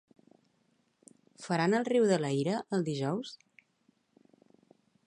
[1.43, 3.39] Faran "El riu de la ira" el dijous?